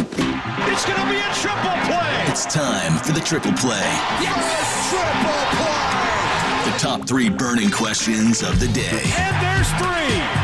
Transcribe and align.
It's 0.00 0.86
going 0.86 1.00
to 1.00 1.08
be 1.10 1.18
a 1.18 1.32
triple 1.34 1.76
play. 1.84 2.24
It's 2.30 2.46
time 2.46 2.98
for 2.98 3.12
the 3.12 3.20
triple 3.20 3.52
play. 3.52 3.78
Yes! 4.20 4.90
Triple 4.90 5.44
play. 5.56 6.72
The 6.72 6.78
top 6.78 7.06
three 7.06 7.28
burning 7.28 7.70
questions 7.70 8.42
of 8.42 8.60
the 8.60 8.68
day. 8.68 9.02
And 9.18 9.36
there's 9.44 9.68
three. 9.80 9.90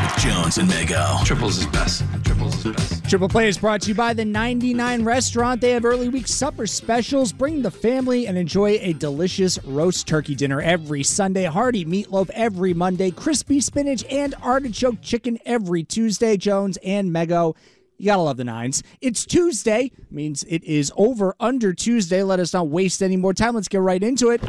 With 0.03 0.16
Jones 0.19 0.58
and 0.58 0.69
Mego. 0.69 1.25
Triples 1.25 1.58
is 1.58 1.66
best. 1.66 2.05
Triples 2.25 2.66
is 2.66 2.72
best. 2.75 3.08
Triple 3.08 3.28
Play 3.28 3.48
is 3.48 3.56
brought 3.56 3.83
to 3.83 3.89
you 3.91 3.94
by 3.94 4.12
the 4.14 4.25
99 4.25 5.05
Restaurant. 5.05 5.61
They 5.61 5.70
have 5.70 5.84
early 5.84 6.09
week 6.09 6.27
supper 6.27 6.66
specials. 6.66 7.33
Bring 7.33 7.62
the 7.62 7.70
family 7.70 8.27
and 8.27 8.36
enjoy 8.36 8.78
a 8.81 8.94
delicious 8.94 9.62
roast 9.64 10.09
turkey 10.09 10.34
dinner 10.34 10.61
every 10.61 11.03
Sunday. 11.05 11.44
Hearty 11.44 11.84
meatloaf 11.84 12.31
every 12.31 12.75
Monday. 12.75 13.11
Crispy 13.12 13.61
spinach 13.61 14.05
and 14.11 14.34
artichoke 14.42 15.00
chicken 15.03 15.38
every 15.47 15.84
Tuesday. 15.84 16.36
Jones 16.36 16.78
and 16.84 17.11
Mego. 17.11 17.55
You 17.98 18.06
gotta 18.06 18.22
love 18.22 18.36
the 18.36 18.44
nines. 18.44 18.83
It's 19.00 19.25
Tuesday, 19.25 19.91
means 20.11 20.44
it 20.44 20.62
is 20.64 20.92
over 20.97 21.34
under 21.41 21.72
Tuesday. 21.72 22.22
Let 22.22 22.41
us 22.41 22.53
not 22.53 22.69
waste 22.69 23.03
any 23.03 23.16
more 23.16 23.33
time. 23.33 23.55
Let's 23.55 23.69
get 23.69 23.80
right 23.80 24.03
into 24.03 24.30
it. 24.30 24.42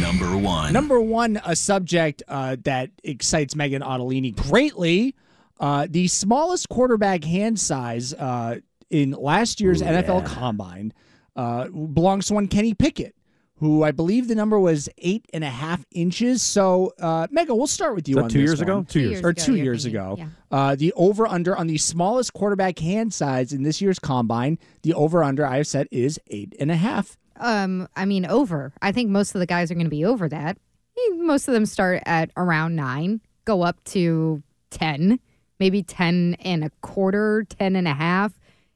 Number 0.00 0.36
one. 0.36 0.72
Number 0.72 1.00
one, 1.00 1.40
a 1.44 1.54
subject 1.54 2.22
uh, 2.28 2.56
that 2.64 2.90
excites 3.04 3.54
Megan 3.54 3.82
Ottolini 3.82 4.34
greatly. 4.34 5.14
Uh, 5.58 5.86
the 5.90 6.08
smallest 6.08 6.70
quarterback 6.70 7.22
hand 7.22 7.60
size 7.60 8.14
uh, 8.14 8.60
in 8.88 9.10
last 9.10 9.60
year's 9.60 9.82
NFL 9.82 10.24
Combine 10.24 10.94
uh, 11.36 11.68
belongs 11.68 12.26
to 12.28 12.34
one 12.34 12.48
Kenny 12.48 12.72
Pickett, 12.72 13.14
who 13.60 13.82
I 13.84 13.92
believe 13.92 14.26
the 14.26 14.34
number 14.34 14.58
was 14.58 14.88
eight 14.98 15.26
and 15.32 15.44
a 15.44 15.48
half 15.50 15.84
inches. 15.92 16.42
So, 16.42 16.92
uh, 16.98 17.26
Mega, 17.30 17.54
we'll 17.54 17.66
start 17.66 17.94
with 17.94 18.08
you 18.08 18.16
that 18.16 18.24
on 18.24 18.30
two 18.30 18.40
this 18.40 18.48
years 18.48 18.60
ago? 18.60 18.76
one. 18.76 18.86
Two 18.86 19.00
years. 19.00 19.22
or 19.22 19.32
two 19.32 19.54
you're 19.54 19.64
years 19.66 19.84
ago. 19.84 20.16
yeah. 20.18 20.26
Uh, 20.50 20.74
the 20.74 20.92
over 20.94 21.26
under 21.26 21.56
on 21.56 21.66
the 21.66 21.76
smallest 21.78 22.32
quarterback 22.32 22.78
hand 22.78 23.12
size 23.14 23.52
in 23.52 23.62
this 23.62 23.80
year's 23.80 23.98
combine, 23.98 24.58
the 24.82 24.94
over 24.94 25.22
under 25.22 25.46
I 25.46 25.58
have 25.58 25.66
set 25.66 25.86
is 25.90 26.18
eight 26.28 26.54
and 26.58 26.70
a 26.70 26.76
half. 26.76 27.16
Um, 27.36 27.86
I 27.94 28.06
mean, 28.06 28.26
over. 28.26 28.72
I 28.82 28.92
think 28.92 29.10
most 29.10 29.34
of 29.34 29.38
the 29.40 29.46
guys 29.46 29.70
are 29.70 29.74
going 29.74 29.86
to 29.86 29.90
be 29.90 30.04
over 30.04 30.28
that. 30.28 30.58
Eh, 30.98 31.14
Most 31.16 31.46
of 31.46 31.54
them 31.54 31.66
start 31.66 32.02
at 32.06 32.30
around 32.36 32.76
nine, 32.76 33.20
go 33.44 33.62
up 33.62 33.82
to 33.84 34.42
10, 34.70 35.20
maybe 35.58 35.82
10 35.82 36.36
and 36.40 36.64
a 36.64 36.70
quarter, 36.80 37.44
10 37.48 37.76
and 37.76 37.86
a 37.86 37.94
half. 37.94 38.32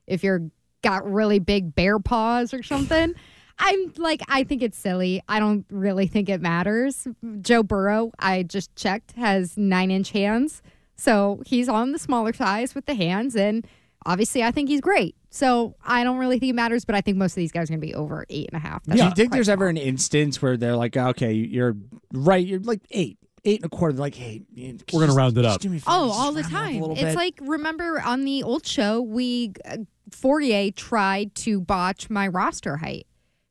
If 0.07 0.23
you're 0.23 0.43
got 0.83 1.11
really 1.11 1.39
big 1.39 1.75
bear 1.75 1.99
paws 1.99 2.53
or 2.53 2.63
something. 2.63 3.15
I'm 3.59 3.93
like, 3.99 4.21
I 4.29 4.45
think 4.45 4.63
it's 4.63 4.77
silly. 4.79 5.23
I 5.29 5.39
don't 5.39 5.65
really 5.71 6.07
think 6.07 6.29
it 6.29 6.41
matters. 6.41 7.07
Joe 7.41 7.63
Burrow, 7.63 8.13
I 8.19 8.43
just 8.43 8.75
checked, 8.77 9.13
has 9.13 9.57
nine 9.57 9.91
inch 9.91 10.11
hands. 10.11 10.61
So 10.97 11.43
he's 11.47 11.69
on 11.69 11.93
the 11.93 11.99
smaller 11.99 12.33
size 12.33 12.75
with 12.75 12.87
the 12.87 12.95
hands. 12.95 13.37
And 13.37 13.67
obviously, 14.07 14.43
I 14.43 14.51
think 14.51 14.69
he's 14.69 14.81
great. 14.81 15.15
So 15.31 15.75
I 15.85 16.05
don't 16.05 16.19
really 16.19 16.39
think 16.39 16.51
it 16.51 16.55
matters, 16.55 16.85
but 16.85 16.95
I 16.95 17.01
think 17.01 17.17
most 17.17 17.33
of 17.33 17.37
these 17.37 17.51
guys 17.53 17.69
are 17.69 17.73
going 17.73 17.81
to 17.81 17.87
be 17.87 17.95
over 17.95 18.25
eight 18.31 18.49
and 18.53 18.57
a 18.57 18.65
half. 18.65 18.85
Do 18.85 18.97
you 18.97 19.03
think 19.11 19.15
quite 19.31 19.31
there's 19.33 19.49
ever 19.49 19.67
an 19.69 19.77
instance 19.77 20.41
where 20.41 20.57
they're 20.57 20.77
like, 20.77 20.97
okay, 20.97 21.33
you're 21.33 21.77
right, 22.13 22.45
you're 22.47 22.61
like 22.61 22.81
eight, 22.93 23.19
eight 23.45 23.61
and 23.63 23.73
a 23.73 23.77
quarter. 23.77 23.97
Like, 23.97 24.15
hey, 24.15 24.43
man, 24.55 24.79
We're 24.93 25.01
gonna 25.01 25.07
just- 25.09 25.17
round 25.19 25.39
it 25.39 25.45
up. 25.45 25.61
do 25.61 25.71
me 25.71 25.79
a 25.79 25.81
favor, 25.81 25.91
Oh, 25.91 26.11
all 26.13 26.33
the 26.33 26.43
round 26.43 26.53
it 26.53 26.57
up 26.57 26.63
a 26.63 26.79
time. 26.81 26.91
It's 26.93 27.01
bit. 27.01 27.15
like 27.17 27.39
remember 27.43 28.01
on 28.01 28.25
the 28.25 28.43
old 28.45 28.65
show, 28.67 29.01
we 29.01 29.53
uh, 29.65 29.79
Fauria 30.11 30.75
tried 30.75 31.35
to 31.37 31.61
botch 31.61 32.09
my 32.09 32.29
roster 32.29 32.77
height 32.77 33.07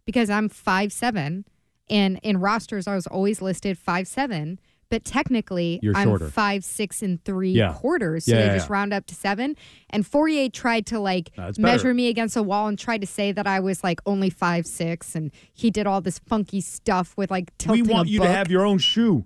because 0.05 0.29
I'm 0.29 0.49
five 0.49 0.91
seven, 0.93 1.45
and 1.89 2.19
in 2.23 2.37
rosters 2.39 2.87
I 2.87 2.95
was 2.95 3.07
always 3.07 3.41
listed 3.41 3.77
five 3.77 4.07
seven. 4.07 4.59
But 4.89 5.03
technically, 5.05 5.79
You're 5.81 5.95
I'm 5.97 6.07
shorter. 6.07 6.29
five 6.29 6.63
six 6.63 7.01
and 7.01 7.23
three 7.23 7.51
Yeah. 7.53 7.73
quarters, 7.73 8.25
so 8.25 8.31
Yeah, 8.33 8.41
they 8.41 8.45
yeah, 8.47 8.53
just 8.55 8.69
yeah. 8.69 8.73
round 8.73 8.93
up 8.93 9.07
to 9.07 9.15
seven. 9.15 9.55
And 9.89 10.03
Fauria 10.05 10.53
tried 10.53 10.85
to 10.87 10.99
like 10.99 11.35
better. 11.35 11.59
measure 11.59 11.93
me 11.95 12.09
against 12.09 12.37
a 12.37 12.43
wall 12.43 12.67
and 12.67 12.77
tried 12.77 13.01
to 13.01 13.07
say 13.07 13.31
that 13.31 13.47
I 13.47 13.59
was 13.59 13.83
like 13.83 14.01
only 14.05 14.29
five 14.29 14.67
six, 14.67 15.15
and 15.15 15.31
he 15.51 15.71
did 15.71 15.87
all 15.87 15.99
this 15.99 16.19
funky 16.19 16.61
stuff 16.61 17.15
with 17.17 17.31
like 17.31 17.51
We 17.67 17.81
want 17.81 18.07
a 18.07 18.11
you 18.11 18.19
book. 18.19 18.27
to 18.27 18.33
have 18.33 18.51
your 18.51 18.65
own 18.67 18.77
shoe. 18.77 19.25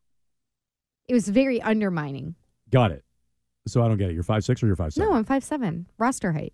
it 1.09 1.14
was 1.14 1.28
very 1.28 1.62
undermining. 1.62 2.36
Got 2.72 2.92
it. 2.92 3.04
So 3.68 3.84
I 3.84 3.90
don't 3.90 3.98
get 3.98 4.09
it. 4.09 4.14
You're 4.14 4.24
five 4.24 4.46
six 4.46 4.64
or 4.64 4.68
you're 4.68 4.76
five 4.78 4.94
seven? 4.94 5.09
No, 5.09 5.18
I'm 5.18 5.26
five 5.26 5.44
seven. 5.44 5.88
Roster 5.98 6.32
height. 6.32 6.54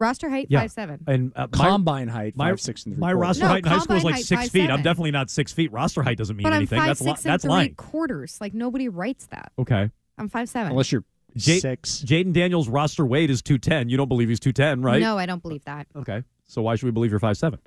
Roster 0.00 0.28
height 0.28 0.48
Yeah. 0.50 0.60
five 0.60 0.72
seven. 0.72 1.00
And 1.06 1.32
uh, 1.36 1.46
my- 1.52 1.56
combine 1.56 2.08
height, 2.08 2.36
my, 2.36 2.50
five 2.50 2.60
six 2.60 2.84
and 2.84 2.94
three 2.94 3.00
my 3.00 3.12
quarters. 3.12 3.20
roster 3.28 3.42
No, 3.44 3.48
height 3.48 3.64
in 3.64 3.70
high 3.72 3.78
school 3.78 3.96
is 3.96 4.04
like 4.04 4.16
six 4.16 4.42
five, 4.42 4.50
feet. 4.50 4.70
I'm 4.70 4.82
definitely 4.82 5.12
not 5.12 5.30
six 5.30 5.52
feet. 5.52 5.72
Roster 5.72 6.02
height 6.02 6.18
doesn't 6.18 6.36
mean 6.36 6.42
But 6.42 6.52
I'm 6.52 6.56
anything. 6.58 6.78
five 6.80 6.88
that's 6.88 7.00
li- 7.00 7.10
six 7.12 7.24
and 7.24 7.32
that's 7.32 7.44
three 7.44 7.50
lying. 7.50 7.74
quarters. 7.76 8.38
Like 8.40 8.54
nobody 8.54 8.88
writes 8.88 9.26
that. 9.26 9.52
Okay. 9.58 9.90
I'm 10.18 10.28
five 10.28 10.48
seven. 10.48 10.72
unless 10.72 10.90
you're 10.92 11.04
Ja- 11.34 11.58
six. 11.58 12.02
Jayden 12.06 12.32
Daniels' 12.32 12.68
roster 12.68 13.04
weight 13.06 13.30
is 13.30 13.40
two 13.42 13.58
ten. 13.58 13.88
You 13.88 13.96
don't 13.96 14.08
believe 14.08 14.28
he's 14.28 14.40
two 14.40 14.52
ten, 14.52 14.82
right? 14.82 15.00
No, 15.00 15.16
I 15.18 15.26
don't 15.26 15.42
believe 15.42 15.64
that. 15.64 15.86
Okay. 15.96 16.22
So 16.46 16.62
why 16.62 16.76
should 16.76 16.86
we 16.86 16.92
believe 16.92 17.10
you're 17.10 17.20
five 17.20 17.36
seven? 17.36 17.58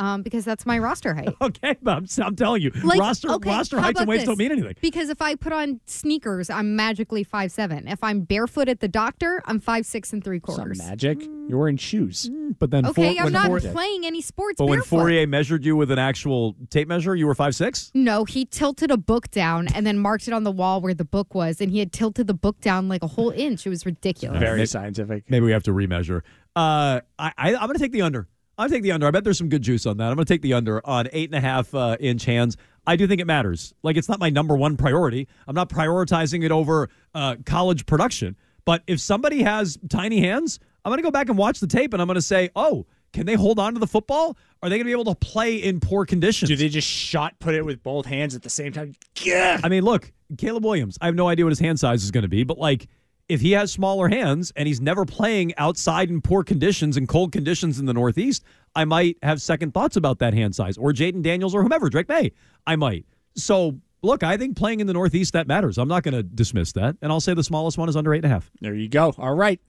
Um, 0.00 0.22
because 0.22 0.44
that's 0.44 0.64
my 0.64 0.78
roster 0.78 1.12
height. 1.14 1.34
Okay, 1.40 1.76
but 1.82 1.96
I'm, 1.96 2.06
I'm 2.22 2.36
telling 2.36 2.62
you, 2.62 2.70
Like, 2.84 3.00
roster 3.00 3.30
okay, 3.32 3.50
roster 3.50 3.78
how 3.78 3.84
heights 3.84 3.98
and 3.98 4.04
about 4.04 4.08
weights 4.10 4.22
this? 4.22 4.28
don't 4.28 4.38
mean 4.38 4.52
anything. 4.52 4.74
Because 4.80 5.08
if 5.08 5.20
I 5.20 5.34
put 5.34 5.52
on 5.52 5.80
sneakers, 5.86 6.50
I'm 6.50 6.76
magically 6.76 7.24
five 7.24 7.50
seven. 7.50 7.88
If 7.88 8.02
I'm 8.04 8.20
barefoot 8.20 8.68
at 8.68 8.80
the 8.80 8.86
doctor, 8.88 9.42
I'm 9.46 9.58
five 9.58 9.86
six 9.86 10.12
and 10.12 10.22
three 10.22 10.40
Some 10.46 10.54
quarters. 10.56 10.78
magic. 10.78 11.20
You're 11.48 11.58
wearing 11.58 11.78
shoes. 11.78 12.30
But 12.58 12.70
then, 12.70 12.86
Okay, 12.86 13.14
Four- 13.16 13.26
I'm 13.26 13.32
not 13.32 13.46
Four- 13.46 13.60
playing 13.60 14.04
any 14.06 14.20
sports 14.20 14.56
But 14.58 14.66
when. 14.68 14.80
Fauria 14.80 15.28
measured 15.28 15.64
you 15.64 15.74
with 15.76 15.90
an 15.90 15.98
actual 15.98 16.54
tape 16.70 16.86
measure, 16.88 17.14
you 17.16 17.26
were 17.26 17.34
five 17.34 17.54
six. 17.54 17.90
no, 17.94 18.24
he 18.24 18.44
tilted 18.44 18.90
a 18.90 18.96
book 18.96 19.30
down 19.30 19.66
and 19.74 19.86
then 19.86 19.98
marked 19.98 20.28
it 20.28 20.32
on 20.34 20.44
the 20.44 20.52
wall 20.52 20.80
where 20.80 20.94
the 20.94 21.04
book 21.04 21.34
was, 21.34 21.60
and 21.60 21.70
he 21.72 21.78
had 21.80 21.92
tilted 21.92 22.26
the 22.26 22.34
book 22.34 22.60
down 22.60 22.88
like 22.88 23.02
a 23.02 23.06
whole 23.08 23.30
inch. 23.30 23.66
It 23.66 23.70
was 23.70 23.84
ridiculous. 23.86 24.38
Very 24.38 24.58
maybe- 24.58 24.66
scientific. 24.66 25.24
Maybe 25.30 25.44
we 25.46 25.52
have 25.52 25.62
to 25.64 25.72
remeasure. 25.72 26.22
Uh, 26.54 27.00
I, 27.18 27.32
I 27.38 27.54
I'm 27.54 27.66
going 27.66 27.74
to 27.74 27.78
take 27.78 27.92
the 27.92 28.02
under. 28.02 28.28
I'm 28.58 28.64
going 28.64 28.70
to 28.70 28.76
take 28.76 28.82
the 28.82 28.92
under. 28.92 29.06
I 29.06 29.12
bet 29.12 29.22
there's 29.22 29.38
some 29.38 29.48
good 29.48 29.62
juice 29.62 29.86
on 29.86 29.98
that. 29.98 30.08
I'm 30.08 30.16
going 30.16 30.26
to 30.26 30.34
take 30.34 30.42
the 30.42 30.54
under 30.54 30.84
on 30.84 31.08
eight 31.12 31.30
and 31.30 31.36
a 31.36 31.40
half 31.40 31.72
uh, 31.74 31.96
inch 32.00 32.24
hands. 32.24 32.56
I 32.86 32.96
do 32.96 33.06
think 33.06 33.20
it 33.20 33.26
matters. 33.26 33.72
Like 33.84 33.96
it's 33.96 34.08
not 34.08 34.18
my 34.18 34.30
number 34.30 34.56
one 34.56 34.76
priority. 34.76 35.28
I'm 35.46 35.54
not 35.54 35.68
prioritizing 35.68 36.44
it 36.44 36.50
over 36.50 36.90
uh, 37.14 37.36
college 37.46 37.86
production. 37.86 38.36
But 38.64 38.82
if 38.86 39.00
somebody 39.00 39.42
has 39.44 39.78
tiny 39.88 40.20
hands, 40.20 40.58
I'm 40.84 40.90
going 40.90 40.98
to 40.98 41.02
go 41.04 41.10
back 41.10 41.28
and 41.28 41.38
watch 41.38 41.60
the 41.60 41.66
tape, 41.66 41.92
and 41.92 42.02
I'm 42.02 42.08
going 42.08 42.16
to 42.16 42.22
say, 42.22 42.50
oh. 42.56 42.84
Can 43.14 43.24
they 43.24 43.36
hold 43.36 43.58
on 43.58 43.72
to 43.72 43.80
the 43.80 43.86
football? 43.86 44.36
Are 44.62 44.68
they 44.68 44.76
going 44.76 44.80
to 44.80 44.84
be 44.84 44.92
able 44.92 45.06
to 45.06 45.14
play 45.14 45.56
in 45.56 45.80
poor 45.80 46.04
conditions? 46.04 46.50
Do 46.50 46.56
they 46.56 46.68
just 46.68 46.86
shot 46.86 47.38
put 47.38 47.54
it 47.54 47.64
with 47.64 47.82
both 47.82 48.04
hands 48.04 48.34
at 48.34 48.42
the 48.42 48.50
same 48.50 48.70
time? 48.70 48.94
Yeah. 49.22 49.58
I 49.64 49.70
mean, 49.70 49.82
look, 49.82 50.12
Caleb 50.36 50.66
Williams. 50.66 50.98
I 51.00 51.06
have 51.06 51.14
no 51.14 51.26
idea 51.26 51.46
what 51.46 51.50
his 51.50 51.58
hand 51.58 51.80
size 51.80 52.04
is 52.04 52.10
going 52.10 52.22
to 52.22 52.28
be, 52.28 52.44
but 52.44 52.58
like, 52.58 52.86
if 53.28 53.40
he 53.40 53.52
has 53.52 53.70
smaller 53.70 54.08
hands 54.08 54.52
and 54.56 54.66
he's 54.66 54.80
never 54.80 55.04
playing 55.04 55.54
outside 55.56 56.08
in 56.10 56.20
poor 56.20 56.42
conditions 56.42 56.96
and 56.96 57.08
cold 57.08 57.32
conditions 57.32 57.78
in 57.78 57.86
the 57.86 57.92
Northeast, 57.92 58.42
I 58.74 58.84
might 58.84 59.16
have 59.22 59.42
second 59.42 59.74
thoughts 59.74 59.96
about 59.96 60.18
that 60.20 60.34
hand 60.34 60.54
size. 60.54 60.78
Or 60.78 60.92
Jayden 60.92 61.22
Daniels 61.22 61.54
or 61.54 61.62
whomever, 61.62 61.88
Drake 61.88 62.08
Maye, 62.08 62.32
I 62.66 62.76
might. 62.76 63.04
So, 63.34 63.78
look, 64.02 64.22
I 64.22 64.36
think 64.36 64.56
playing 64.56 64.80
in 64.80 64.86
the 64.86 64.92
Northeast 64.92 65.32
that 65.34 65.46
matters. 65.46 65.78
I'm 65.78 65.88
not 65.88 66.02
going 66.02 66.14
to 66.14 66.22
dismiss 66.22 66.72
that, 66.72 66.96
and 67.02 67.12
I'll 67.12 67.20
say 67.20 67.34
the 67.34 67.44
smallest 67.44 67.76
one 67.78 67.88
is 67.88 67.96
under 67.96 68.14
eight 68.14 68.18
and 68.18 68.26
a 68.26 68.28
half. 68.28 68.50
There 68.60 68.74
you 68.74 68.88
go. 68.88 69.14
All 69.18 69.34
right. 69.34 69.60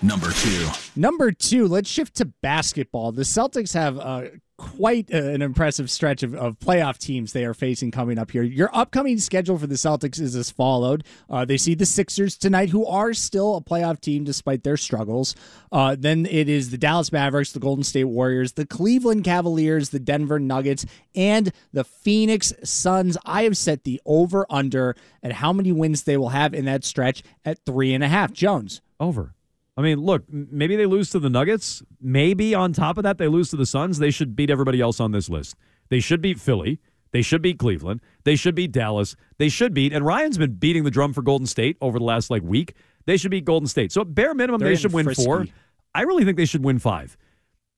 Number 0.00 0.30
two. 0.30 0.68
Number 0.94 1.32
two, 1.32 1.66
let's 1.66 1.88
shift 1.88 2.16
to 2.16 2.26
basketball. 2.26 3.12
The 3.12 3.22
Celtics 3.22 3.74
have 3.74 3.98
uh, 3.98 4.22
quite 4.58 5.08
an 5.10 5.40
impressive 5.40 5.88
stretch 5.90 6.22
of, 6.22 6.34
of 6.34 6.58
playoff 6.58 6.98
teams 6.98 7.32
they 7.32 7.44
are 7.44 7.54
facing 7.54 7.90
coming 7.90 8.18
up 8.18 8.32
here. 8.32 8.42
Your 8.42 8.68
upcoming 8.74 9.18
schedule 9.18 9.56
for 9.56 9.68
the 9.68 9.76
Celtics 9.76 10.20
is 10.20 10.34
as 10.34 10.50
followed. 10.50 11.04
Uh, 11.30 11.44
they 11.44 11.56
see 11.56 11.74
the 11.74 11.86
Sixers 11.86 12.36
tonight, 12.36 12.70
who 12.70 12.84
are 12.84 13.14
still 13.14 13.56
a 13.56 13.62
playoff 13.62 14.00
team 14.00 14.24
despite 14.24 14.64
their 14.64 14.76
struggles. 14.76 15.34
Uh, 15.70 15.96
then 15.98 16.26
it 16.26 16.48
is 16.48 16.70
the 16.70 16.76
Dallas 16.76 17.12
Mavericks, 17.12 17.52
the 17.52 17.60
Golden 17.60 17.84
State 17.84 18.04
Warriors, 18.04 18.52
the 18.52 18.66
Cleveland 18.66 19.24
Cavaliers, 19.24 19.90
the 19.90 20.00
Denver 20.00 20.40
Nuggets, 20.40 20.84
and 21.14 21.52
the 21.72 21.84
Phoenix 21.84 22.52
Suns. 22.64 23.16
I 23.24 23.44
have 23.44 23.56
set 23.56 23.84
the 23.84 24.00
over 24.04 24.44
under 24.50 24.96
at 25.22 25.32
how 25.32 25.52
many 25.52 25.70
wins 25.70 26.02
they 26.02 26.16
will 26.16 26.30
have 26.30 26.52
in 26.52 26.64
that 26.64 26.84
stretch 26.84 27.22
at 27.44 27.64
three 27.64 27.94
and 27.94 28.02
a 28.02 28.08
half. 28.08 28.32
Jones. 28.32 28.80
Over. 29.00 29.34
I 29.78 29.80
mean, 29.80 30.00
look, 30.00 30.24
maybe 30.28 30.74
they 30.74 30.86
lose 30.86 31.10
to 31.10 31.20
the 31.20 31.30
Nuggets. 31.30 31.84
Maybe 32.00 32.52
on 32.52 32.72
top 32.72 32.98
of 32.98 33.04
that, 33.04 33.16
they 33.16 33.28
lose 33.28 33.50
to 33.50 33.56
the 33.56 33.64
Suns. 33.64 34.00
They 34.00 34.10
should 34.10 34.34
beat 34.34 34.50
everybody 34.50 34.80
else 34.80 34.98
on 34.98 35.12
this 35.12 35.28
list. 35.28 35.54
They 35.88 36.00
should 36.00 36.20
beat 36.20 36.40
Philly. 36.40 36.80
They 37.12 37.22
should 37.22 37.42
beat 37.42 37.60
Cleveland. 37.60 38.00
They 38.24 38.34
should 38.34 38.56
beat 38.56 38.72
Dallas. 38.72 39.14
They 39.38 39.48
should 39.48 39.72
beat, 39.72 39.92
and 39.92 40.04
Ryan's 40.04 40.36
been 40.36 40.54
beating 40.54 40.82
the 40.82 40.90
drum 40.90 41.12
for 41.12 41.22
Golden 41.22 41.46
State 41.46 41.76
over 41.80 42.00
the 42.00 42.04
last 42.04 42.28
like 42.28 42.42
week. 42.42 42.74
They 43.06 43.16
should 43.16 43.30
beat 43.30 43.44
Golden 43.44 43.68
State. 43.68 43.92
So 43.92 44.00
at 44.00 44.14
bare 44.16 44.34
minimum, 44.34 44.58
They're 44.58 44.70
they 44.70 44.76
should 44.76 44.92
win 44.92 45.04
frisky. 45.04 45.24
four. 45.24 45.46
I 45.94 46.02
really 46.02 46.24
think 46.24 46.36
they 46.36 46.44
should 46.44 46.64
win 46.64 46.80
five. 46.80 47.16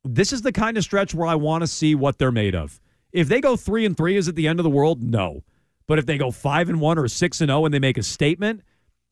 This 0.03 0.33
is 0.33 0.41
the 0.41 0.53
kind 0.53 0.79
of 0.79 0.85
stretch 0.85 1.15
where 1.15 1.29
I 1.29 1.35
want 1.35 1.63
to 1.63 1.67
see 1.67 1.95
what 1.95 2.17
they're 2.19 2.33
made 2.33 2.55
of. 2.55 2.81
If 3.13 3.29
they 3.29 3.43
go 3.43 3.57
three 3.57 3.85
and 3.85 3.95
three, 3.95 4.17
is 4.17 4.27
it 4.27 4.37
the 4.37 4.49
end 4.49 4.59
of 4.59 4.65
the 4.65 4.71
world? 4.71 5.03
No. 5.03 5.45
But 5.87 5.99
if 5.99 6.07
they 6.07 6.17
go 6.17 6.31
five 6.31 6.71
and 6.71 6.81
one 6.81 6.99
or 6.99 7.09
six 7.09 7.43
and 7.43 7.51
zero, 7.51 7.67
and 7.67 7.75
they 7.75 7.79
make 7.79 7.99
a 7.99 8.03
statement, 8.03 8.63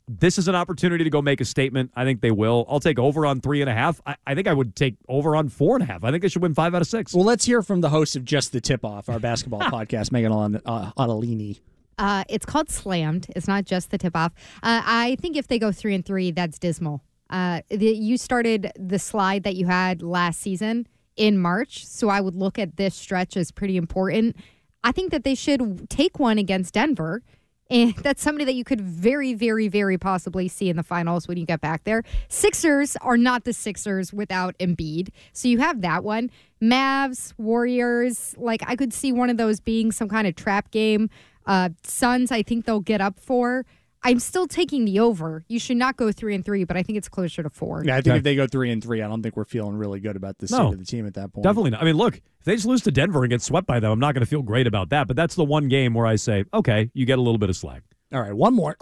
this 0.08 0.38
is 0.38 0.48
an 0.48 0.54
opportunity 0.54 1.04
to 1.04 1.10
go 1.10 1.20
make 1.22 1.40
a 1.40 1.44
statement. 1.44 1.90
I 1.94 2.04
think 2.04 2.20
they 2.20 2.30
will. 2.30 2.66
I'll 2.68 2.80
take 2.80 2.98
over 2.98 3.26
on 3.26 3.40
three 3.40 3.60
and 3.60 3.68
a 3.68 3.74
half. 3.74 4.00
I, 4.06 4.16
I 4.26 4.34
think 4.34 4.48
I 4.48 4.54
would 4.54 4.74
take 4.74 4.96
over 5.08 5.36
on 5.36 5.48
four 5.48 5.76
and 5.76 5.82
a 5.82 5.86
half. 5.86 6.04
I 6.04 6.10
think 6.10 6.22
they 6.22 6.28
should 6.28 6.42
win 6.42 6.54
five 6.54 6.74
out 6.74 6.82
of 6.82 6.88
six. 6.88 7.14
Well, 7.14 7.24
let's 7.24 7.44
hear 7.44 7.62
from 7.62 7.80
the 7.80 7.90
host 7.90 8.16
of 8.16 8.24
Just 8.24 8.52
the 8.52 8.60
Tip 8.60 8.84
Off, 8.84 9.08
our 9.08 9.18
basketball 9.20 9.60
podcast, 9.60 10.10
Megan 10.10 10.32
Alan- 10.32 10.62
uh, 10.64 10.92
Adelini. 10.98 11.60
Uh, 11.98 12.24
it's 12.28 12.46
called 12.46 12.70
slammed. 12.70 13.26
It's 13.34 13.48
not 13.48 13.64
just 13.64 13.90
the 13.90 13.98
tip 13.98 14.16
off. 14.16 14.32
Uh, 14.62 14.82
I 14.84 15.16
think 15.20 15.36
if 15.36 15.48
they 15.48 15.58
go 15.58 15.72
three 15.72 15.94
and 15.94 16.04
three, 16.04 16.30
that's 16.30 16.58
dismal. 16.58 17.02
Uh, 17.28 17.62
the, 17.68 17.86
you 17.90 18.16
started 18.16 18.72
the 18.78 18.98
slide 18.98 19.42
that 19.42 19.56
you 19.56 19.66
had 19.66 20.00
last 20.00 20.40
season 20.40 20.86
in 21.16 21.38
March, 21.38 21.84
so 21.84 22.08
I 22.08 22.20
would 22.20 22.36
look 22.36 22.58
at 22.58 22.76
this 22.76 22.94
stretch 22.94 23.36
as 23.36 23.50
pretty 23.50 23.76
important. 23.76 24.36
I 24.84 24.92
think 24.92 25.10
that 25.10 25.24
they 25.24 25.34
should 25.34 25.90
take 25.90 26.18
one 26.20 26.38
against 26.38 26.74
Denver. 26.74 27.22
And 27.70 27.94
that's 27.96 28.22
somebody 28.22 28.44
that 28.46 28.54
you 28.54 28.64
could 28.64 28.80
very, 28.80 29.34
very, 29.34 29.68
very 29.68 29.98
possibly 29.98 30.48
see 30.48 30.70
in 30.70 30.76
the 30.76 30.82
finals 30.82 31.28
when 31.28 31.36
you 31.36 31.44
get 31.44 31.60
back 31.60 31.84
there. 31.84 32.02
Sixers 32.28 32.96
are 33.02 33.18
not 33.18 33.44
the 33.44 33.52
Sixers 33.52 34.12
without 34.12 34.56
Embiid. 34.58 35.10
So 35.32 35.48
you 35.48 35.58
have 35.58 35.82
that 35.82 36.02
one. 36.02 36.30
Mavs, 36.62 37.34
Warriors, 37.36 38.34
like 38.38 38.62
I 38.66 38.74
could 38.74 38.92
see 38.92 39.12
one 39.12 39.28
of 39.30 39.36
those 39.36 39.60
being 39.60 39.92
some 39.92 40.08
kind 40.08 40.26
of 40.26 40.34
trap 40.34 40.70
game. 40.70 41.10
Uh, 41.46 41.70
Suns, 41.82 42.32
I 42.32 42.42
think 42.42 42.64
they'll 42.64 42.80
get 42.80 43.00
up 43.00 43.20
for. 43.20 43.64
I'm 44.02 44.20
still 44.20 44.46
taking 44.46 44.84
the 44.84 45.00
over. 45.00 45.44
You 45.48 45.58
should 45.58 45.76
not 45.76 45.96
go 45.96 46.12
three 46.12 46.34
and 46.34 46.44
three, 46.44 46.64
but 46.64 46.76
I 46.76 46.82
think 46.82 46.98
it's 46.98 47.08
closer 47.08 47.42
to 47.42 47.50
four. 47.50 47.82
Yeah, 47.84 47.96
I 47.96 48.00
think 48.00 48.16
if 48.16 48.22
they 48.22 48.36
go 48.36 48.46
three 48.46 48.70
and 48.70 48.82
three, 48.82 49.02
I 49.02 49.08
don't 49.08 49.22
think 49.22 49.36
we're 49.36 49.44
feeling 49.44 49.74
really 49.76 49.98
good 50.00 50.14
about 50.16 50.38
the 50.38 50.46
state 50.46 50.56
No. 50.58 50.68
of 50.72 50.78
the 50.78 50.84
team 50.84 51.06
at 51.06 51.14
that 51.14 51.32
point. 51.32 51.42
Definitely 51.42 51.70
not. 51.70 51.82
I 51.82 51.84
mean, 51.84 51.96
look, 51.96 52.14
if 52.16 52.44
they 52.44 52.54
just 52.54 52.66
lose 52.66 52.82
to 52.82 52.90
Denver 52.92 53.24
and 53.24 53.30
get 53.30 53.42
swept 53.42 53.66
by 53.66 53.80
them, 53.80 53.90
I'm 53.90 53.98
not 53.98 54.14
going 54.14 54.22
to 54.24 54.28
feel 54.30 54.42
great 54.42 54.66
about 54.66 54.90
that. 54.90 55.08
But 55.08 55.16
that's 55.16 55.34
the 55.34 55.44
one 55.44 55.68
game 55.68 55.94
where 55.94 56.06
I 56.06 56.16
say, 56.16 56.44
okay, 56.54 56.90
you 56.94 57.06
get 57.06 57.18
a 57.18 57.22
little 57.22 57.38
bit 57.38 57.50
of 57.50 57.56
slack. 57.56 57.82
All 58.12 58.20
right, 58.20 58.32
one 58.32 58.54
more. 58.54 58.76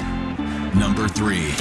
Number 0.76 1.08
three. 1.08 1.52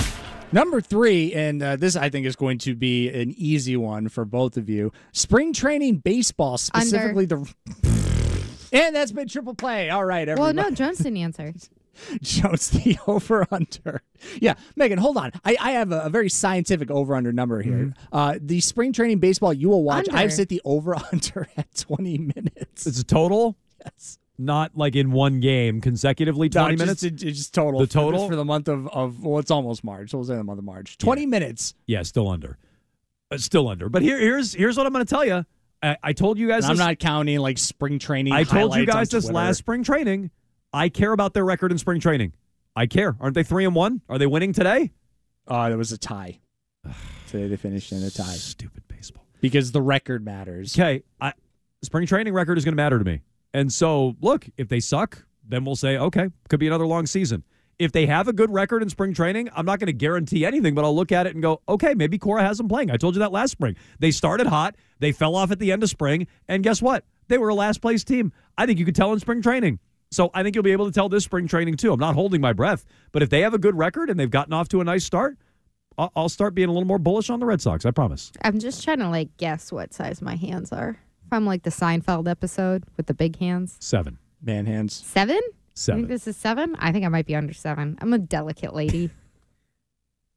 Number 0.51 0.79
three, 0.81 1.33
and 1.33 1.61
uh, 1.63 1.75
this 1.75 1.95
I 1.95 2.09
think 2.09 2.25
is 2.25 2.35
going 2.35 2.59
to 2.59 2.75
be 2.75 3.09
an 3.09 3.33
easy 3.37 3.75
one 3.77 4.09
for 4.09 4.25
both 4.25 4.57
of 4.57 4.69
you. 4.69 4.91
Spring 5.11 5.53
training 5.53 5.97
baseball, 5.97 6.57
specifically 6.57 7.25
the. 7.25 7.51
And 8.73 8.93
that's 8.93 9.13
been 9.13 9.27
triple 9.29 9.53
play. 9.53 9.89
All 9.89 10.03
right, 10.03 10.27
Well, 10.37 10.53
no, 10.53 10.69
Jones 10.69 10.97
didn't 10.97 11.17
answer. 11.17 11.53
Jones, 12.21 12.69
the 12.69 12.97
over 13.07 13.45
under. 13.51 14.01
Yeah, 14.41 14.55
Megan, 14.75 14.97
hold 14.97 15.17
on. 15.17 15.31
I, 15.43 15.55
I 15.59 15.71
have 15.71 15.91
a, 15.91 16.01
a 16.01 16.09
very 16.09 16.29
scientific 16.29 16.89
over 16.91 17.15
under 17.15 17.31
number 17.31 17.61
here. 17.61 17.93
Uh, 18.11 18.37
the 18.41 18.59
spring 18.61 18.93
training 18.93 19.19
baseball 19.19 19.53
you 19.53 19.69
will 19.69 19.83
watch, 19.83 20.07
Under. 20.09 20.17
I've 20.19 20.33
set 20.33 20.49
the 20.49 20.61
over 20.65 20.95
under 21.11 21.47
at 21.57 21.73
20 21.75 22.17
minutes. 22.17 22.85
It's 22.87 22.99
a 22.99 23.03
total, 23.03 23.55
Yes. 23.83 24.17
not 24.37 24.75
like 24.75 24.95
in 24.95 25.11
one 25.11 25.39
game 25.39 25.79
consecutively, 25.81 26.49
20 26.49 26.75
No, 26.75 26.79
minutes. 26.85 27.01
Just, 27.01 27.23
it- 27.23 27.27
it's 27.27 27.37
just 27.37 27.53
total. 27.53 27.79
The 27.79 27.87
total? 27.87 28.27
for 28.27 28.35
the 28.35 28.45
month 28.45 28.67
of, 28.67 28.87
of 28.89 29.23
well, 29.23 29.39
it's 29.39 29.51
almost 29.51 29.83
March. 29.83 30.11
So 30.11 30.17
we'll 30.17 30.25
say 30.27 30.35
the 30.35 30.43
month 30.43 30.59
of 30.59 30.65
March. 30.65 30.97
20 30.97 31.25
minutes. 31.25 31.75
yeah, 31.85 32.01
still 32.03 32.27
under. 32.29 32.57
Uh, 33.31 33.37
still 33.37 33.67
under. 33.67 33.89
But 33.89 34.01
here, 34.01 34.19
here's 34.19 34.53
here's 34.53 34.77
what 34.77 34.85
I'm 34.85 34.93
going 34.93 35.05
to 35.05 35.09
tell 35.09 35.25
you. 35.25 35.45
I, 35.83 35.97
I 36.03 36.13
told 36.13 36.37
you 36.39 36.47
guys 36.47 36.63
And 36.63 36.71
I'm 36.71 36.77
this- 36.77 36.85
not 36.85 36.99
counting 36.99 37.39
like 37.39 37.57
spring 37.57 37.99
training. 37.99 38.33
I 38.33 38.43
told 38.43 38.75
you 38.75 38.85
guys 38.85 39.09
this 39.09 39.29
last 39.29 39.57
spring 39.57 39.83
training. 39.83 40.31
I 40.75 40.89
care 40.89 41.13
about 41.13 41.33
their 41.33 41.45
record 41.45 41.71
in 41.71 41.77
spring 41.77 42.01
training. 42.01 42.33
I 42.75 42.85
care. 42.85 43.15
Aren't 43.21 43.33
they 43.33 43.43
three 43.43 43.63
and 43.63 43.73
one? 43.73 44.01
Are 44.09 44.17
they 44.17 44.27
winning 44.27 44.51
today? 44.51 44.91
Uh, 45.47 45.69
there 45.69 45.77
was 45.77 45.93
a 45.93 45.97
tie. 45.97 46.41
Today 47.29 47.47
they 47.47 47.55
finished 47.55 47.93
in 47.93 48.03
a 48.03 48.09
tie 48.09 48.23
Stupid 48.35 48.83
baseball. 48.89 49.25
because 49.39 49.71
the 49.71 49.81
record 49.81 50.25
matters. 50.25 50.77
Okay, 50.77 51.03
I, 51.21 51.31
spring 51.81 52.05
training 52.05 52.33
record 52.33 52.57
is 52.57 52.65
going 52.65 52.73
to 52.73 52.75
matter 52.75 52.99
to 52.99 53.05
me. 53.05 53.21
And 53.53 53.71
so, 53.71 54.17
look, 54.19 54.47
if 54.57 54.67
they 54.67 54.81
suck, 54.81 55.25
then 55.47 55.63
we'll 55.63 55.77
say, 55.77 55.97
okay, 55.97 56.29
could 56.49 56.59
be 56.59 56.67
another 56.67 56.85
long 56.85 57.05
season. 57.05 57.43
If 57.79 57.93
they 57.93 58.05
have 58.05 58.27
a 58.27 58.33
good 58.33 58.51
record 58.53 58.83
in 58.83 58.89
spring 58.89 59.13
training, 59.13 59.49
I'm 59.55 59.65
not 59.65 59.79
going 59.79 59.87
to 59.87 59.93
guarantee 59.93 60.45
anything, 60.45 60.75
but 60.75 60.83
I'll 60.83 60.95
look 60.95 61.13
at 61.13 61.25
it 61.25 61.35
and 61.35 61.41
go, 61.41 61.61
okay, 61.69 61.93
maybe 61.93 62.17
Cora 62.17 62.43
has 62.43 62.57
them 62.57 62.67
playing. 62.67 62.91
I 62.91 62.97
told 62.97 63.15
you 63.15 63.19
that 63.19 63.31
last 63.31 63.51
spring. 63.51 63.77
They 63.99 64.11
started 64.11 64.47
hot, 64.47 64.75
they 64.99 65.13
fell 65.13 65.37
off 65.37 65.51
at 65.51 65.59
the 65.59 65.71
end 65.71 65.83
of 65.83 65.89
spring, 65.89 66.27
and 66.49 66.63
guess 66.63 66.81
what? 66.81 67.05
They 67.29 67.37
were 67.37 67.49
a 67.49 67.55
last 67.55 67.81
place 67.81 68.03
team. 68.03 68.33
I 68.57 68.65
think 68.65 68.77
you 68.77 68.85
could 68.85 68.95
tell 68.95 69.13
in 69.13 69.19
spring 69.19 69.41
training. 69.41 69.79
So 70.15 70.31
I 70.33 70.43
think 70.43 70.55
you'll 70.55 70.63
be 70.63 70.71
able 70.71 70.85
to 70.85 70.91
tell 70.93 71.09
this 71.09 71.25
spring 71.25 71.45
training 71.45 71.75
too. 71.75 71.91
I'm 71.91 71.99
not 71.99 72.15
holding 72.15 72.39
my 72.39 72.53
breath, 72.53 72.85
but 73.11 73.21
if 73.21 73.29
they 73.29 73.41
have 73.41 73.53
a 73.53 73.57
good 73.57 73.77
record 73.77 74.09
and 74.09 74.17
they've 74.17 74.31
gotten 74.31 74.53
off 74.53 74.69
to 74.69 74.79
a 74.79 74.83
nice 74.85 75.03
start, 75.03 75.37
I'll, 75.97 76.11
I'll 76.15 76.29
start 76.29 76.55
being 76.55 76.69
a 76.69 76.71
little 76.71 76.87
more 76.87 76.97
bullish 76.99 77.29
on 77.29 77.41
the 77.41 77.45
Red 77.45 77.59
Sox. 77.61 77.85
I 77.85 77.91
promise. 77.91 78.31
I'm 78.41 78.57
just 78.59 78.81
trying 78.83 78.99
to 78.99 79.09
like 79.09 79.35
guess 79.35 79.73
what 79.73 79.93
size 79.93 80.21
my 80.21 80.35
hands 80.37 80.71
are. 80.71 80.97
If 81.25 81.33
I'm 81.33 81.45
like 81.45 81.63
the 81.63 81.69
Seinfeld 81.69 82.29
episode 82.29 82.85
with 82.95 83.07
the 83.07 83.13
big 83.13 83.37
hands, 83.39 83.75
Seven. 83.81 84.17
Man 84.41 84.65
hands. 84.65 84.93
seven. 85.05 85.35
You 85.35 85.51
Seven. 85.73 86.01
think 86.01 86.09
this 86.09 86.27
is 86.27 86.37
seven? 86.37 86.75
I 86.79 86.93
think 86.93 87.03
I 87.03 87.09
might 87.09 87.25
be 87.25 87.35
under 87.35 87.53
seven. 87.53 87.97
I'm 88.01 88.13
a 88.13 88.17
delicate 88.19 88.73
lady. 88.73 89.09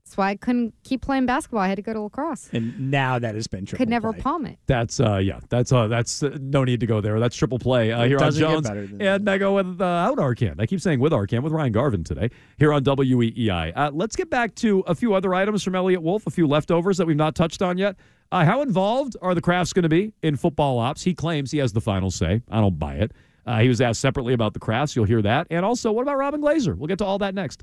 That's 0.08 0.16
why 0.16 0.30
I 0.30 0.36
couldn't 0.36 0.72
keep 0.84 1.02
playing 1.02 1.26
basketball. 1.26 1.60
I 1.60 1.68
had 1.68 1.76
to 1.76 1.82
go 1.82 1.92
to 1.92 2.00
lacrosse. 2.00 2.48
And 2.54 2.90
now 2.90 3.18
that 3.18 3.34
has 3.34 3.46
been 3.46 3.66
triple 3.66 3.82
Could 3.84 3.90
never 3.90 4.14
play. 4.14 4.22
palm 4.22 4.46
it. 4.46 4.58
That's 4.66 5.00
uh 5.00 5.16
yeah, 5.18 5.40
that's 5.50 5.70
uh 5.70 5.86
that's 5.86 6.22
uh, 6.22 6.38
no 6.40 6.64
need 6.64 6.80
to 6.80 6.86
go 6.86 7.02
there. 7.02 7.20
That's 7.20 7.36
triple 7.36 7.58
play 7.58 7.92
uh, 7.92 8.04
It 8.04 8.08
here 8.08 8.16
on 8.16 8.22
doesn't 8.24 8.40
get 8.42 8.50
Jones 8.50 8.68
better 8.68 8.86
than 8.86 9.02
and 9.02 9.26
Mego 9.26 9.54
with 9.54 9.82
uh, 9.82 9.84
out 9.84 10.16
Arcand. 10.16 10.62
I 10.62 10.66
keep 10.66 10.80
saying 10.80 10.98
with 11.00 11.12
Arcand 11.12 11.42
with 11.42 11.52
Ryan 11.52 11.72
Garvin 11.72 12.04
today 12.04 12.30
here 12.56 12.72
on 12.72 12.84
WEEI. 12.84 13.72
Uh, 13.76 13.90
let's 13.92 14.16
get 14.16 14.30
back 14.30 14.54
to 14.56 14.80
a 14.86 14.94
few 14.94 15.12
other 15.12 15.34
items 15.34 15.62
from 15.62 15.74
Eliot 15.74 16.00
Wolf, 16.00 16.26
a 16.26 16.30
few 16.30 16.46
leftovers 16.46 16.96
that 16.96 17.06
we've 17.06 17.14
not 17.14 17.34
touched 17.34 17.60
on 17.60 17.76
yet. 17.76 17.96
Uh, 18.32 18.46
how 18.46 18.62
involved 18.62 19.14
are 19.20 19.34
the 19.34 19.42
Krafts 19.42 19.74
going 19.74 19.82
to 19.82 19.90
be 19.90 20.14
in 20.22 20.36
football 20.36 20.78
ops? 20.78 21.02
He 21.02 21.12
claims 21.12 21.50
he 21.50 21.58
has 21.58 21.74
the 21.74 21.82
final 21.82 22.10
say. 22.10 22.40
I 22.50 22.60
don't 22.62 22.78
buy 22.78 22.94
it. 22.94 23.12
Uh, 23.44 23.60
he 23.60 23.68
was 23.68 23.82
asked 23.82 24.00
separately 24.00 24.32
about 24.32 24.54
the 24.54 24.60
Krafts. 24.60 24.96
You'll 24.96 25.04
hear 25.04 25.20
that. 25.20 25.46
And 25.50 25.66
also, 25.66 25.92
what 25.92 26.02
about 26.02 26.16
Robin 26.16 26.40
Glazer? 26.40 26.76
We'll 26.76 26.86
get 26.86 26.98
to 26.98 27.04
all 27.04 27.18
that 27.18 27.34
next. 27.34 27.62